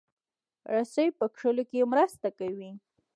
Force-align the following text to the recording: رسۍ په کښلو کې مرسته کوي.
رسۍ 0.73 1.07
په 1.17 1.25
کښلو 1.33 1.63
کې 1.69 1.89
مرسته 1.93 2.27
کوي. 2.39 2.71